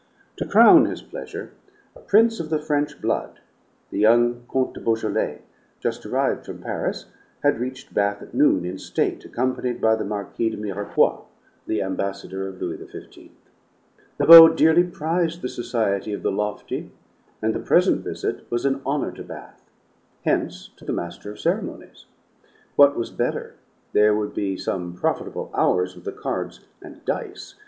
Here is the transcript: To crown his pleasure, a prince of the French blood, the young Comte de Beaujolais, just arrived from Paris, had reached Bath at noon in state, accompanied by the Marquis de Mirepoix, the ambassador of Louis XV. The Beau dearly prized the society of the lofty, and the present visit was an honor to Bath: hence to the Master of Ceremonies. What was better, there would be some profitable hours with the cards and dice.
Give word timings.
To 0.37 0.47
crown 0.47 0.85
his 0.85 1.03
pleasure, 1.03 1.51
a 1.95 1.99
prince 1.99 2.39
of 2.39 2.49
the 2.49 2.57
French 2.57 2.99
blood, 2.99 3.39
the 3.91 3.99
young 3.99 4.45
Comte 4.49 4.73
de 4.73 4.79
Beaujolais, 4.79 5.43
just 5.79 6.07
arrived 6.07 6.43
from 6.47 6.57
Paris, 6.57 7.05
had 7.43 7.59
reached 7.59 7.93
Bath 7.93 8.19
at 8.23 8.33
noon 8.33 8.65
in 8.65 8.79
state, 8.79 9.23
accompanied 9.23 9.79
by 9.79 9.93
the 9.95 10.03
Marquis 10.03 10.49
de 10.49 10.57
Mirepoix, 10.57 11.23
the 11.67 11.83
ambassador 11.83 12.47
of 12.47 12.59
Louis 12.59 12.77
XV. 12.77 13.29
The 14.17 14.25
Beau 14.25 14.47
dearly 14.47 14.83
prized 14.85 15.43
the 15.43 15.47
society 15.49 16.13
of 16.13 16.23
the 16.23 16.31
lofty, 16.31 16.89
and 17.39 17.53
the 17.53 17.59
present 17.59 18.01
visit 18.03 18.49
was 18.49 18.65
an 18.65 18.81
honor 18.83 19.11
to 19.11 19.21
Bath: 19.23 19.61
hence 20.25 20.69
to 20.77 20.83
the 20.83 20.93
Master 20.93 21.29
of 21.29 21.39
Ceremonies. 21.39 22.07
What 22.75 22.95
was 22.97 23.11
better, 23.11 23.53
there 23.93 24.15
would 24.15 24.33
be 24.33 24.57
some 24.57 24.95
profitable 24.95 25.51
hours 25.53 25.93
with 25.95 26.05
the 26.05 26.11
cards 26.11 26.61
and 26.81 27.05
dice. 27.05 27.53